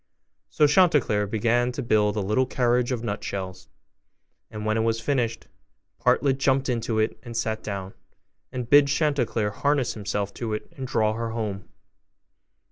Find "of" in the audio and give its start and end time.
2.91-3.03